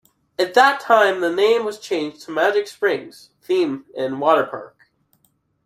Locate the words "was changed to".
1.63-2.31